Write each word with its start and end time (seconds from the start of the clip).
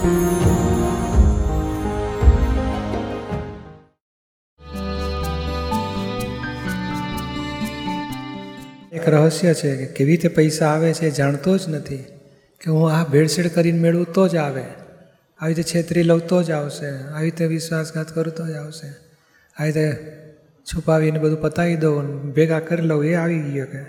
એક 0.00 0.06
રહસ્ય 9.08 9.54
છે 9.54 9.76
કે 9.76 9.86
કેવી 9.86 10.10
રીતે 10.10 10.28
પૈસા 10.28 10.66
આવે 10.66 10.92
છે 10.92 11.06
એ 11.06 11.10
જાણતો 11.10 11.58
જ 11.58 11.68
નથી 11.68 11.96
કે 12.60 12.70
હું 12.70 12.92
આ 12.92 13.04
ભેળસેળ 13.04 13.48
કરીને 13.48 13.78
મેળવું 13.78 14.12
તો 14.12 14.28
જ 14.28 14.36
આવે. 14.36 14.64
આવી 15.40 15.54
રીતે 15.54 15.62
છેતરી 15.62 16.02
લઉં 16.02 16.26
તો 16.26 16.42
જ 16.42 16.50
આવશે. 16.50 16.86
આવી 16.86 17.24
રીતે 17.24 17.46
વિશ્વાસઘાત 17.46 18.14
કરું 18.14 18.34
તો 18.34 18.46
જ 18.46 18.50
આવશે. 18.50 18.86
આવી 19.62 19.72
રીતે 19.72 19.92
છુપાવીને 20.64 21.18
બધું 21.18 21.40
પતાવી 21.40 21.76
દઉં 21.76 22.32
ભેગા 22.32 22.60
કરી 22.60 22.82
લઉં 22.82 23.04
એ 23.04 23.14
આવી 23.14 23.38
ગયો 23.38 23.66
કે 23.66 23.82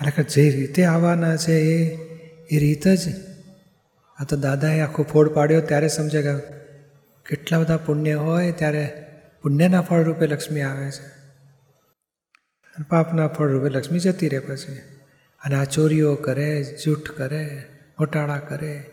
ખરેખર 0.00 0.22
જે 0.22 0.50
રીતે 0.50 0.84
આવવાના 0.84 1.36
છે 1.36 1.52
એ 1.52 1.96
એ 2.50 2.58
રીત 2.58 2.88
જ 2.88 3.31
આ 4.22 4.24
તો 4.24 4.36
દાદાએ 4.36 4.80
આખો 4.80 5.02
ફોડ 5.02 5.34
પાડ્યો, 5.34 5.60
ત્યારે 5.60 5.88
સમજે 5.88 6.22
કે 6.22 6.38
કેટલા 7.28 7.58
બધા 7.58 7.76
પુણ્ય 7.76 8.14
હોય, 8.14 8.52
ત્યારે 8.52 9.06
પુણ્યના 9.42 9.80
ફળ 9.80 10.02
રૂપે 10.02 10.26
લક્ષ્મી 10.26 10.60
આવે 10.60 10.90
છે. 10.90 11.06
પાપના 12.88 13.28
ફળ 13.28 13.48
રૂપે 13.48 13.68
લક્ષ્મી 13.68 13.98
જતી 13.98 14.28
રહે 14.28 14.38
પછી. 14.38 14.76
અને 15.44 15.54
આ 15.54 15.64
ચોરીઓ 15.64 16.14
કરે, 16.14 16.76
જૂઠ 16.84 17.10
કરે, 17.10 17.64
ઘોટાળા 17.98 18.38
કરે, 18.38 18.90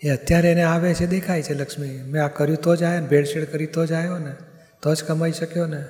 એ 0.00 0.08
અત્યારે 0.08 0.52
એને 0.52 0.62
આવે 0.62 0.94
છે, 0.94 1.06
દેખાય 1.06 1.42
છે 1.42 1.54
લક્ષ્મી. 1.54 2.02
મેં 2.02 2.24
આ 2.24 2.28
કર્યું 2.28 2.58
તો 2.58 2.76
જ 2.76 2.82
આવ્યો 2.82 3.00
ને, 3.00 3.06
ભેળસેળ 3.06 3.44
કરી 3.44 3.66
તો 3.66 3.86
જ 3.86 3.92
આવ્યો 3.92 4.18
ને, 4.18 4.34
તો 4.82 4.94
જ 4.94 5.04
કમાઈ 5.04 5.32
શક્યો 5.32 5.66
ને. 5.66 5.84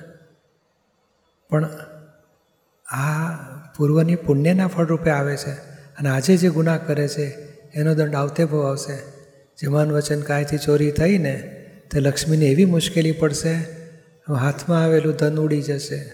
પણ 1.49 1.65
આ 2.87 3.35
પૂર્વની 3.77 4.15
પુણ્યના 4.15 4.67
ફળ 4.67 4.85
રૂપે 4.85 5.09
આવે 5.09 5.37
છે. 5.37 5.51
અને 5.97 6.09
આજે 6.09 6.37
જે 6.37 6.49
ગુનાહ 6.49 6.77
કરે 6.77 7.07
છે 7.07 7.44
એનો 7.75 7.93
દંડ 7.93 8.15
આવતે 8.15 8.45
બહુ 8.45 8.59
આવશે. 8.59 8.95
જે 9.57 9.67
મન 9.67 9.91
વચન 9.91 10.21
કાયથી 10.21 10.57
ચોરી 10.57 10.91
થઈ 10.91 11.17
ને, 11.17 11.65
તે 11.91 11.99
લક્ષ્મીને 11.99 12.45
એવી 12.45 12.65
મુશ્કેલી 12.65 13.11
પડશે 13.11 13.53
હાથમાં 14.33 14.83
આવેલું 14.83 15.13
ધન 15.13 15.37
ઉડી 15.37 15.61
જશે. 15.61 16.13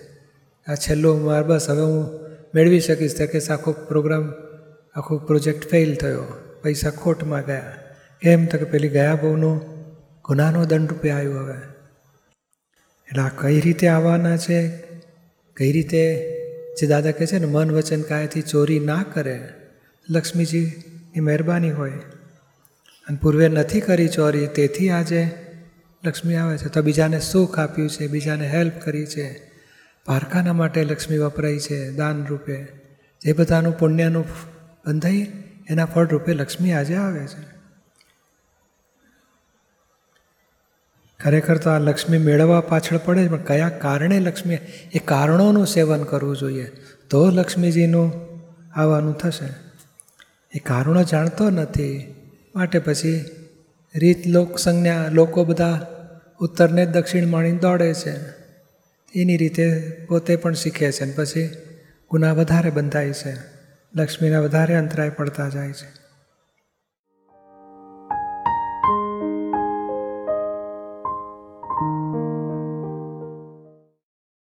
આ 0.68 0.76
છેલ્લો 0.76 1.18
માર 1.18 1.44
બસ, 1.44 1.70
હવે 1.70 1.82
હું 1.82 2.20
મેળવી 2.56 2.80
શકીશ. 2.80 3.18
તે 3.18 3.28
કે 3.28 3.40
આખો 3.40 3.72
પ્રોગ્રામ, 3.72 4.34
આખો 4.96 5.18
પ્રોજેક્ટ 5.18 5.70
ફેલ 5.70 5.96
થયો. 5.96 6.24
પૈસા 6.64 6.90
ખોટમાં 6.90 7.46
ગયા. 7.46 7.76
કેમ? 8.22 8.46
તો 8.46 8.58
કે 8.58 8.64
પેલી 8.64 8.90
ગયા 8.90 9.16
બહુનો 9.16 9.62
ગુનાનો 10.26 10.66
દંડ 10.66 10.90
રૂપે 10.90 11.10
આવ્યો 11.10 11.40
હવે. 11.40 11.58
એટલે 13.08 13.22
આ 13.22 13.30
કઈ 13.38 13.60
રીતે 13.60 13.88
આવવાના 13.88 14.38
છે? 14.38 14.70
કઈ 15.58 15.72
રીતે? 15.72 16.28
જે 16.82 16.88
દાદા 16.88 17.12
કહે 17.12 17.26
છે 17.26 17.40
ને, 17.40 17.46
મન 17.46 17.72
વચન 17.72 18.02
કાયથી 18.02 18.42
ચોરી 18.42 18.80
ના 18.80 19.06
કરે. 19.14 19.50
લક્ષ્મીજીની 21.12 21.26
મહેરબાની 21.26 21.72
હોય. 21.72 21.92
અને 23.08 23.18
પૂર્વે 23.22 23.50
નથી 23.50 23.82
કરી 23.82 24.08
ચોરી, 24.08 24.48
તેથી 24.48 24.90
આજે 24.90 25.32
લક્ષ્મી 26.06 26.36
આવે 26.36 26.58
છે. 26.58 26.70
તો 26.70 26.82
બીજાને 26.82 27.20
સુખ 27.20 27.60
આપ્યું 27.60 27.90
છે, 27.90 28.08
બીજાને 28.08 28.48
હેલ્પ 28.48 28.74
કરી 28.82 29.06
છે. 29.06 29.52
પારખાના 30.06 30.54
માટે 30.54 30.84
લક્ષ્મી 30.84 31.18
વપરાય 31.18 31.60
છે 31.60 31.92
દાન 31.92 32.26
રૂપે. 32.26 32.64
જે 33.22 33.34
બધાનું 33.34 33.80
પુણ્યનું 33.80 34.26
બંધાઈ 34.88 35.32
એના 35.70 35.86
ફળ 35.86 36.08
રૂપે 36.08 36.34
લક્ષ્મી 36.34 36.74
આજે 36.74 36.96
આવે 36.96 37.28
છે. 37.28 37.44
ખરેખર 41.20 41.58
તો 41.58 41.70
આ 41.70 41.80
લક્ષ્મી 41.80 42.18
મેળવવા 42.18 42.62
પાછળ 42.62 42.98
પડે 42.98 43.28
પણ 43.28 43.38
કયા 43.38 43.70
કારણે 43.70 44.20
લક્ષ્મી, 44.20 44.58
એ 44.94 45.00
કારણોનું 45.06 45.68
સેવન 45.68 46.04
કરવું 46.04 46.38
જોઈએ? 46.38 46.72
તો 47.10 47.30
લક્ષ્મીજીનું 47.30 48.12
આવવાનું 48.74 49.14
થશે. 49.14 49.71
એ 50.56 50.60
કારણો 50.60 51.04
જાણતો 51.04 51.50
નથી. 51.50 52.16
માટે 52.56 52.80
પછી 52.80 53.26
રીત 53.96 54.28
લોક 54.28 54.58
સંજ્ઞા 54.58 55.08
લોકો 55.12 55.44
બધા 55.44 55.88
ઉત્તરને 56.40 56.86
દક્ષિણ 56.86 57.28
માણી 57.28 57.52
દોડે 57.52 57.94
છે. 57.94 58.14
એની 59.16 59.38
રીતે 59.38 59.80
પોતે 60.08 60.36
પણ 60.36 60.54
શીખે 60.54 60.92
છે 60.92 61.06
ને 61.06 61.12
પછી 61.12 61.50
ગુના 62.12 62.34
વધારે 62.34 62.70
બંધાય 62.70 63.14
છે. 63.14 63.34
લક્ષ્મીના 63.96 64.40
વધારે 64.40 64.76
અંતરાય 64.76 65.10
પડતા 65.10 65.50
જાય 65.50 65.72
છે. 65.72 66.01